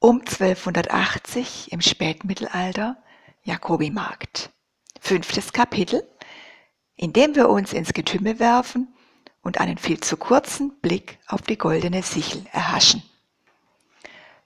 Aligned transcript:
um 0.00 0.20
1280 0.20 1.72
im 1.72 1.80
Spätmittelalter 1.80 2.96
Jakobimarkt. 3.42 4.50
Fünftes 5.00 5.52
Kapitel, 5.52 6.06
in 6.96 7.12
dem 7.12 7.34
wir 7.34 7.48
uns 7.48 7.72
ins 7.72 7.92
Getümmel 7.92 8.38
werfen 8.38 8.94
und 9.42 9.60
einen 9.60 9.78
viel 9.78 10.00
zu 10.00 10.16
kurzen 10.16 10.78
Blick 10.80 11.18
auf 11.26 11.42
die 11.42 11.58
goldene 11.58 12.02
Sichel 12.02 12.44
erhaschen. 12.52 13.02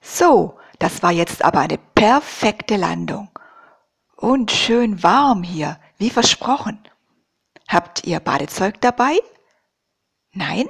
So, 0.00 0.58
das 0.78 1.02
war 1.02 1.12
jetzt 1.12 1.44
aber 1.44 1.60
eine 1.60 1.78
perfekte 1.78 2.76
Landung. 2.76 3.28
Und 4.16 4.50
schön 4.50 5.02
warm 5.02 5.42
hier, 5.42 5.78
wie 5.98 6.10
versprochen. 6.10 6.78
Habt 7.68 8.04
ihr 8.04 8.20
Badezeug 8.20 8.80
dabei? 8.80 9.18
Nein? 10.32 10.68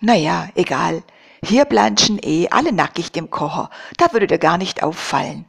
Naja, 0.00 0.48
egal. 0.54 1.02
Hier 1.42 1.64
blanschen 1.64 2.18
eh 2.22 2.48
alle 2.50 2.72
nackig 2.72 3.12
dem 3.12 3.30
Kocher. 3.30 3.70
Da 3.96 4.12
würde 4.12 4.26
dir 4.26 4.38
gar 4.38 4.58
nicht 4.58 4.82
auffallen. 4.82 5.46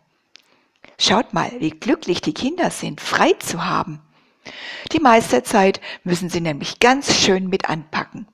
Schaut 0.98 1.34
mal, 1.34 1.52
wie 1.60 1.72
glücklich 1.72 2.22
die 2.22 2.34
Kinder 2.34 2.70
sind, 2.72 3.02
frei 3.02 3.34
zu 3.40 3.66
haben. 3.66 4.02
Die 4.92 5.00
meiste 5.00 5.44
Zeit 5.44 5.80
müssen 6.04 6.30
sie 6.30 6.42
nämlich 6.42 6.80
ganz 6.80 7.16
schön 7.16 7.48
mit 7.48 7.70
anpacken. 7.70 8.28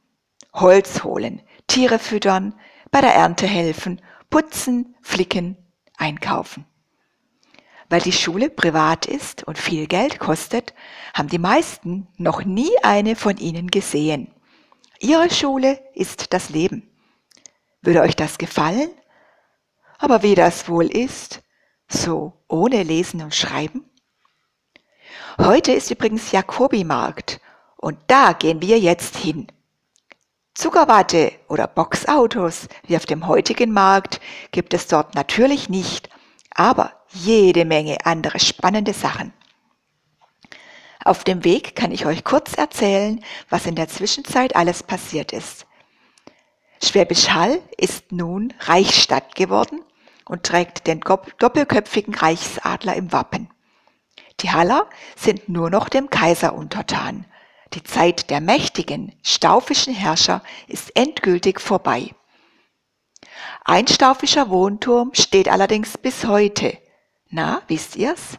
Holz 0.53 1.03
holen, 1.03 1.41
Tiere 1.67 1.99
füttern, 1.99 2.53
bei 2.91 3.01
der 3.01 3.13
Ernte 3.13 3.45
helfen, 3.45 4.01
putzen, 4.29 4.95
flicken, 5.01 5.57
einkaufen. 5.97 6.65
Weil 7.89 8.01
die 8.01 8.13
Schule 8.13 8.49
privat 8.49 9.05
ist 9.05 9.43
und 9.43 9.57
viel 9.57 9.87
Geld 9.87 10.19
kostet, 10.19 10.73
haben 11.13 11.29
die 11.29 11.37
meisten 11.37 12.07
noch 12.17 12.43
nie 12.43 12.71
eine 12.83 13.15
von 13.15 13.37
ihnen 13.37 13.69
gesehen. 13.69 14.31
Ihre 14.99 15.29
Schule 15.29 15.79
ist 15.93 16.33
das 16.33 16.49
Leben. 16.49 16.89
Würde 17.85 18.01
euch 18.01 18.15
das 18.15 18.39
gefallen? 18.39 18.89
Aber 19.99 20.23
wie 20.23 20.33
das 20.33 20.67
wohl 20.67 20.87
ist, 20.87 21.43
so 21.87 22.33
ohne 22.47 22.81
Lesen 22.81 23.21
und 23.21 23.35
Schreiben? 23.35 23.85
Heute 25.37 25.71
ist 25.71 25.91
übrigens 25.91 26.31
Jakobimarkt 26.31 27.39
und 27.77 27.99
da 28.07 28.33
gehen 28.33 28.61
wir 28.61 28.79
jetzt 28.79 29.15
hin. 29.17 29.47
Zuckerwatte 30.55 31.31
oder 31.47 31.67
Boxautos 31.67 32.69
wie 32.87 32.95
auf 32.95 33.05
dem 33.05 33.27
heutigen 33.27 33.71
Markt 33.71 34.19
gibt 34.51 34.73
es 34.73 34.87
dort 34.87 35.13
natürlich 35.13 35.69
nicht, 35.69 36.09
aber 36.55 36.91
jede 37.09 37.65
Menge 37.65 37.97
andere 38.05 38.39
spannende 38.39 38.93
Sachen. 38.93 39.31
Auf 41.03 41.23
dem 41.23 41.43
Weg 41.43 41.75
kann 41.75 41.91
ich 41.91 42.07
euch 42.07 42.23
kurz 42.23 42.55
erzählen, 42.55 43.23
was 43.49 43.67
in 43.67 43.75
der 43.75 43.89
Zwischenzeit 43.89 44.55
alles 44.55 44.81
passiert 44.81 45.33
ist. 45.33 45.67
Schwäbisch 46.87 47.29
Hall 47.29 47.61
ist 47.77 48.11
nun 48.11 48.53
Reichsstadt 48.59 49.35
geworden 49.35 49.83
und 50.25 50.43
trägt 50.43 50.87
den 50.87 51.01
doppelköpfigen 51.01 52.13
Reichsadler 52.13 52.95
im 52.95 53.11
Wappen. 53.11 53.49
Die 54.41 54.51
Haller 54.51 54.87
sind 55.15 55.49
nur 55.49 55.69
noch 55.69 55.89
dem 55.89 56.09
Kaiser 56.09 56.53
untertan. 56.53 57.25
Die 57.73 57.83
Zeit 57.83 58.29
der 58.29 58.41
mächtigen, 58.41 59.13
staufischen 59.23 59.93
Herrscher 59.93 60.43
ist 60.67 60.95
endgültig 60.95 61.59
vorbei. 61.59 62.13
Ein 63.63 63.87
staufischer 63.87 64.49
Wohnturm 64.49 65.11
steht 65.13 65.49
allerdings 65.49 65.97
bis 65.97 66.25
heute. 66.25 66.77
Na, 67.29 67.61
wisst 67.67 67.95
ihr's? 67.95 68.37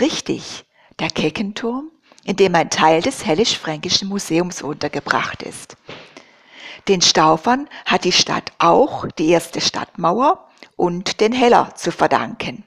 Richtig, 0.00 0.66
der 0.98 1.10
Keckenturm, 1.10 1.90
in 2.24 2.36
dem 2.36 2.54
ein 2.56 2.70
Teil 2.70 3.02
des 3.02 3.24
Hellisch-Fränkischen 3.24 4.08
Museums 4.08 4.62
untergebracht 4.62 5.42
ist. 5.42 5.76
Den 6.88 7.00
Staufern 7.02 7.68
hat 7.84 8.04
die 8.04 8.12
Stadt 8.12 8.52
auch 8.58 9.06
die 9.18 9.28
erste 9.28 9.60
Stadtmauer 9.60 10.48
und 10.76 11.20
den 11.20 11.32
Heller 11.32 11.74
zu 11.74 11.90
verdanken. 11.90 12.64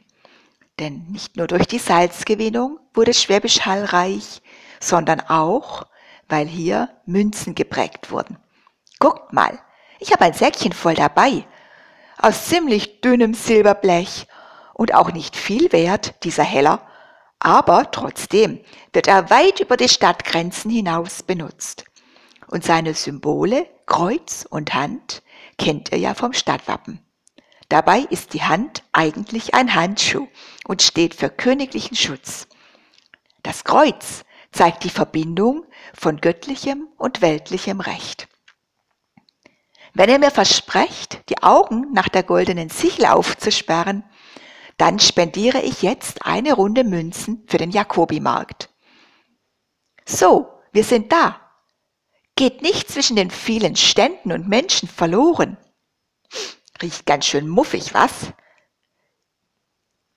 Denn 0.79 1.05
nicht 1.09 1.37
nur 1.37 1.47
durch 1.47 1.67
die 1.67 1.79
Salzgewinnung 1.79 2.79
wurde 2.93 3.13
Schwäbisch 3.13 3.61
Hall 3.65 3.85
reich, 3.85 4.41
sondern 4.79 5.21
auch, 5.21 5.83
weil 6.27 6.47
hier 6.47 6.89
Münzen 7.05 7.55
geprägt 7.55 8.11
wurden. 8.11 8.37
Guckt 8.99 9.31
mal, 9.31 9.59
ich 9.99 10.11
habe 10.11 10.25
ein 10.25 10.33
Säckchen 10.33 10.73
voll 10.73 10.95
dabei, 10.95 11.45
aus 12.17 12.45
ziemlich 12.45 13.01
dünnem 13.01 13.33
Silberblech 13.33 14.27
und 14.73 14.93
auch 14.93 15.11
nicht 15.11 15.35
viel 15.35 15.71
wert, 15.71 16.13
dieser 16.23 16.43
Heller, 16.43 16.81
aber 17.39 17.91
trotzdem 17.91 18.59
wird 18.91 19.07
er 19.07 19.29
weit 19.29 19.61
über 19.61 19.77
die 19.77 19.87
Stadtgrenzen 19.87 20.69
hinaus 20.69 21.23
benutzt. 21.23 21.85
Und 22.47 22.65
seine 22.65 22.93
Symbole, 22.93 23.67
Kreuz 23.89 24.47
und 24.49 24.73
Hand, 24.75 25.23
kennt 25.57 25.91
ihr 25.91 25.97
ja 25.97 26.13
vom 26.13 26.31
Stadtwappen. 26.31 27.03
Dabei 27.69 27.99
ist 27.99 28.33
die 28.33 28.43
Hand 28.43 28.83
eigentlich 28.93 29.55
ein 29.55 29.73
Handschuh 29.75 30.27
und 30.65 30.81
steht 30.81 31.15
für 31.15 31.29
königlichen 31.29 31.97
Schutz. 31.97 32.47
Das 33.43 33.63
Kreuz 33.63 34.23
zeigt 34.51 34.83
die 34.83 34.89
Verbindung 34.91 35.65
von 35.93 36.21
göttlichem 36.21 36.87
und 36.97 37.21
weltlichem 37.21 37.81
Recht. 37.81 38.27
Wenn 39.93 40.09
ihr 40.09 40.19
mir 40.19 40.31
versprecht, 40.31 41.27
die 41.29 41.41
Augen 41.41 41.91
nach 41.91 42.09
der 42.09 42.23
goldenen 42.23 42.69
Sichel 42.69 43.05
aufzusperren, 43.05 44.03
dann 44.77 44.99
spendiere 44.99 45.61
ich 45.61 45.81
jetzt 45.81 46.25
eine 46.25 46.53
Runde 46.53 46.83
Münzen 46.83 47.43
für 47.47 47.57
den 47.57 47.71
Jakobimarkt. 47.71 48.69
So, 50.05 50.47
wir 50.71 50.83
sind 50.83 51.11
da. 51.11 51.48
Geht 52.39 52.61
nicht 52.61 52.89
zwischen 52.89 53.17
den 53.17 53.31
vielen 53.31 53.75
Ständen 53.75 54.31
und 54.31 54.47
Menschen 54.47 54.87
verloren. 54.87 55.57
Riecht 56.81 57.05
ganz 57.05 57.25
schön 57.25 57.49
muffig, 57.49 57.93
was? 57.93 58.31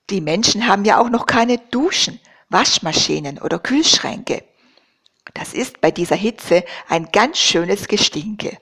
Die 0.09 0.21
Menschen 0.21 0.65
haben 0.65 0.85
ja 0.85 1.01
auch 1.01 1.09
noch 1.09 1.25
keine 1.25 1.57
Duschen, 1.57 2.21
Waschmaschinen 2.47 3.39
oder 3.39 3.59
Kühlschränke. 3.59 4.41
Das 5.33 5.53
ist 5.53 5.81
bei 5.81 5.91
dieser 5.91 6.15
Hitze 6.15 6.63
ein 6.87 7.11
ganz 7.11 7.39
schönes 7.39 7.89
Gestinke. 7.89 8.57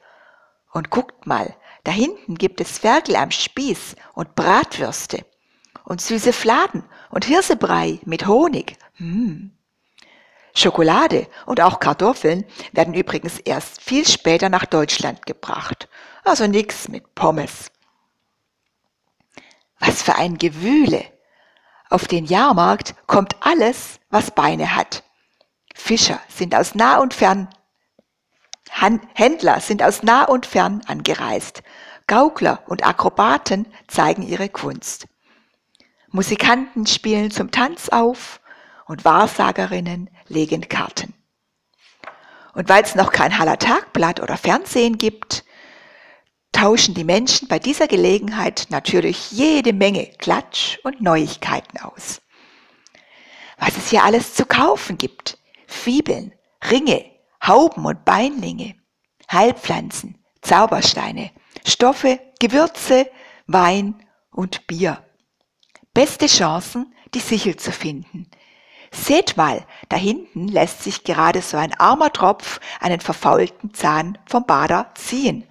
Und 0.74 0.90
guckt 0.90 1.28
mal, 1.28 1.56
da 1.84 1.92
hinten 1.92 2.40
gibt 2.40 2.62
es 2.62 2.80
Ferkel 2.80 3.16
am 3.16 3.30
Spieß 3.30 3.96
und 4.16 4.34
Bratwürste 4.34 5.24
und 5.86 6.02
süße 6.02 6.34
Fladen 6.34 6.84
und 7.12 7.26
Hirsebrei 7.26 8.00
mit 8.06 8.26
Honig. 8.26 8.76
Hm. 8.96 9.51
Schokolade 10.54 11.28
und 11.46 11.62
auch 11.62 11.80
Kartoffeln 11.80 12.46
werden 12.72 12.94
übrigens 12.94 13.40
erst 13.40 13.82
viel 13.82 14.08
später 14.08 14.50
nach 14.50 14.66
Deutschland 14.66 15.26
gebracht. 15.26 15.88
Also 16.24 16.48
nix 16.48 16.88
mit 16.88 17.16
Pommes. 17.16 17.72
Was 19.80 20.04
für 20.04 20.16
ein 20.16 20.38
Gewühle. 20.38 21.04
Auf 21.90 22.08
den 22.08 22.26
Jahrmarkt 22.26 22.96
kommt 23.08 23.36
alles, 23.42 24.00
was 24.10 24.32
Beine 24.32 24.76
hat. 24.76 25.04
Fischer 25.74 26.20
sind 26.30 26.54
aus 26.56 26.76
nah 26.76 27.00
und 27.00 27.14
fern, 27.14 27.50
Händler 29.14 29.60
sind 29.60 29.84
aus 29.84 30.04
nah 30.04 30.24
und 30.26 30.46
fern 30.46 30.82
angereist. 30.88 31.64
Gaukler 32.08 32.64
und 32.68 32.86
Akrobaten 32.86 33.68
zeigen 33.88 34.24
ihre 34.24 34.50
Kunst. 34.50 35.08
Musikanten 36.10 36.86
spielen 36.88 37.32
zum 37.32 37.52
Tanz 37.52 37.90
auf 37.90 38.41
und 38.92 39.06
Wahrsagerinnen 39.06 40.10
legen 40.28 40.68
Karten. 40.68 41.14
Und 42.54 42.68
weil 42.68 42.84
es 42.84 42.94
noch 42.94 43.14
kein 43.14 43.40
Haller 43.40 43.58
Tagblatt 43.58 44.20
oder 44.20 44.36
Fernsehen 44.36 44.98
gibt, 44.98 45.46
tauschen 46.52 46.94
die 46.94 47.06
Menschen 47.06 47.48
bei 47.48 47.58
dieser 47.58 47.88
Gelegenheit 47.88 48.68
natürlich 48.70 49.32
jede 49.32 49.72
Menge 49.72 50.08
Klatsch 50.18 50.78
und 50.84 51.00
Neuigkeiten 51.00 51.80
aus. 51.80 52.22
Was 53.58 53.78
es 53.78 53.90
hier 53.90 54.04
alles 54.04 54.34
zu 54.34 54.46
kaufen 54.46 54.98
gibt. 54.98 55.38
Fibeln, 55.68 56.34
Ringe, 56.70 57.06
Hauben 57.48 57.86
und 57.86 58.04
Beinlinge, 58.04 58.76
Heilpflanzen, 59.32 60.22
Zaubersteine, 60.42 61.32
Stoffe, 61.66 62.20
Gewürze, 62.42 63.10
Wein 63.48 64.06
und 64.32 64.68
Bier 64.68 65.02
beste 65.94 66.28
Chancen, 66.28 66.94
die 67.14 67.20
Sichel 67.20 67.56
zu 67.58 67.72
finden. 67.72 68.30
Seht 68.92 69.38
mal, 69.38 69.66
da 69.88 69.96
hinten 69.96 70.48
lässt 70.48 70.84
sich 70.84 71.04
gerade 71.04 71.42
so 71.42 71.58
ein 71.58 71.74
armer 71.80 72.12
Tropf 72.12 72.60
einen 72.82 73.00
verfaulten 73.00 73.74
Zahn 73.74 74.18
vom 74.26 74.46
Bader 74.46 74.92
ziehen. 74.96 75.48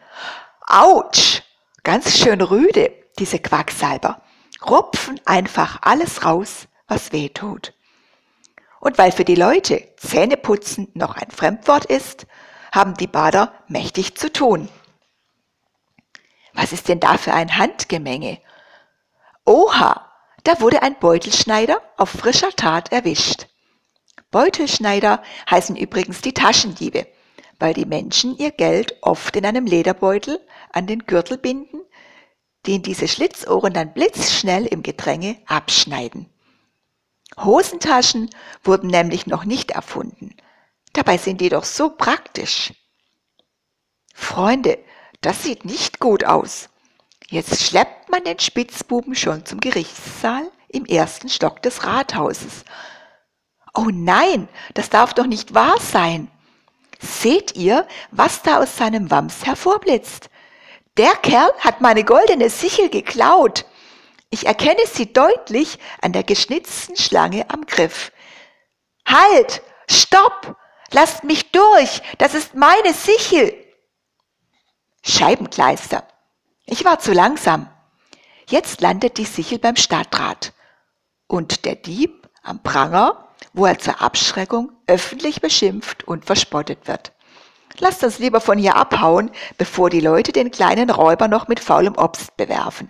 Autsch! 0.67 1.43
Ganz 1.83 2.19
schön 2.19 2.43
rüde, 2.43 2.93
diese 3.19 3.39
Quacksalber. 3.39 4.21
Rupfen 4.69 5.19
einfach 5.25 5.79
alles 5.81 6.25
raus, 6.27 6.69
was 6.87 7.13
weh 7.13 7.31
tut. 7.31 7.73
Und 8.81 8.99
weil 8.99 9.13
für 9.13 9.25
die 9.25 9.35
Leute 9.35 9.89
Zähneputzen 9.97 10.89
noch 10.93 11.17
ein 11.17 11.31
Fremdwort 11.31 11.87
ist, 11.87 12.27
haben 12.73 12.95
die 12.95 13.07
Bader 13.07 13.55
mächtig 13.69 14.17
zu 14.19 14.31
tun. 14.31 14.69
Was 16.53 16.73
ist 16.73 16.89
denn 16.89 17.01
da 17.01 17.17
für 17.17 17.33
ein 17.33 17.57
Handgemenge? 17.57 18.39
Oha, 19.47 20.10
da 20.45 20.61
wurde 20.61 20.83
ein 20.83 20.99
Beutelschneider 20.99 21.81
auf 21.97 22.11
frischer 22.11 22.51
Tat 22.51 22.93
erwischt. 22.93 23.47
Beutelschneider 24.31 25.23
heißen 25.51 25.77
übrigens 25.77 26.21
die 26.21 26.35
Taschendiebe, 26.35 27.07
weil 27.59 27.75
die 27.75 27.85
Menschen 27.85 28.37
ihr 28.37 28.51
Geld 28.51 28.97
oft 29.03 29.37
in 29.37 29.45
einem 29.45 29.67
Lederbeutel 29.67 30.41
an 30.73 30.87
den 30.87 31.01
Gürtel 31.07 31.37
binden, 31.37 31.81
den 32.67 32.83
diese 32.83 33.09
Schlitzohren 33.09 33.73
dann 33.73 33.93
blitzschnell 33.93 34.67
im 34.67 34.83
Gedränge 34.83 35.37
abschneiden. 35.47 36.27
Hosentaschen 37.37 38.31
wurden 38.63 38.89
nämlich 38.89 39.27
noch 39.27 39.45
nicht 39.45 39.71
erfunden. 39.71 40.35
Dabei 40.93 41.17
sind 41.17 41.41
die 41.41 41.49
doch 41.49 41.65
so 41.65 41.91
praktisch. 41.91 42.73
Freunde, 44.15 44.79
das 45.21 45.43
sieht 45.43 45.65
nicht 45.65 46.01
gut 46.01 46.25
aus. 46.25 46.69
Jetzt 47.31 47.63
schleppt 47.63 48.11
man 48.11 48.25
den 48.25 48.41
Spitzbuben 48.41 49.15
schon 49.15 49.47
zum 49.47 49.61
Gerichtssaal 49.61 50.51
im 50.67 50.85
ersten 50.85 51.29
Stock 51.29 51.63
des 51.63 51.85
Rathauses. 51.85 52.65
Oh 53.73 53.87
nein, 53.93 54.49
das 54.75 54.91
darf 54.91 55.15
doch 55.15 55.27
nicht 55.27 55.55
wahr 55.55 55.79
sein. 55.79 56.29
Seht 56.99 57.55
ihr, 57.55 57.87
was 58.11 58.43
da 58.43 58.59
aus 58.59 58.77
seinem 58.77 59.13
Wams 59.13 59.47
hervorblitzt? 59.47 60.29
Der 60.97 61.13
Kerl 61.13 61.53
hat 61.61 61.81
meine 61.81 62.03
goldene 62.03 62.51
Sichel 62.51 62.89
geklaut. 62.89 63.65
Ich 64.31 64.47
erkenne 64.47 64.85
sie 64.93 65.13
deutlich 65.13 65.79
an 66.03 66.13
der 66.13 66.25
geschnitzten 66.25 66.97
Schlange 66.97 67.49
am 67.49 67.65
Griff. 67.65 68.11
Halt! 69.07 69.63
Stopp! 69.89 70.57
Lasst 70.91 71.23
mich 71.23 71.53
durch! 71.53 72.03
Das 72.19 72.35
ist 72.35 72.57
meine 72.57 72.93
Sichel! 72.93 73.55
Scheibenkleister. 75.05 76.09
Ich 76.73 76.85
war 76.85 77.01
zu 77.01 77.13
langsam. 77.13 77.69
Jetzt 78.49 78.81
landet 78.81 79.19
die 79.19 79.25
Sichel 79.25 79.59
beim 79.59 79.75
Stadtrat. 79.75 80.53
Und 81.27 81.65
der 81.65 81.75
Dieb 81.75 82.29
am 82.45 82.63
Pranger, 82.63 83.29
wo 83.53 83.67
er 83.67 83.81
zur 83.81 84.01
Abschreckung 84.01 84.71
öffentlich 84.87 85.41
beschimpft 85.41 86.07
und 86.07 86.25
verspottet 86.25 86.87
wird. 86.87 87.13
Lasst 87.81 88.05
uns 88.05 88.21
lieber 88.21 88.41
von 88.41 88.57
hier 88.57 88.77
abhauen, 88.77 89.33
bevor 89.59 89.91
die 89.91 89.99
Leute 89.99 90.31
den 90.31 90.53
kleinen 90.53 90.91
Räuber 90.91 91.27
noch 91.27 91.49
mit 91.49 91.59
faulem 91.59 91.97
Obst 91.97 92.37
bewerfen. 92.37 92.89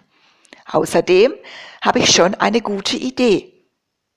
Außerdem 0.71 1.33
habe 1.81 2.01
ich 2.01 2.13
schon 2.13 2.35
eine 2.35 2.61
gute 2.61 2.99
Idee. 2.99 3.67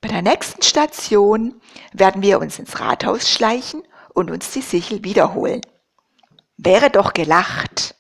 Bei 0.02 0.10
der 0.10 0.24
nächsten 0.24 0.62
Station 0.62 1.62
werden 1.94 2.22
wir 2.22 2.42
uns 2.42 2.60
ins 2.60 2.82
Rathaus 2.82 3.30
schleichen 3.30 3.82
und 4.14 4.30
uns 4.30 4.52
die 4.52 4.62
Sichel 4.62 5.06
wiederholen. 5.06 5.62
Wäre 6.58 6.90
doch 6.90 7.14
gelacht. 7.14 7.96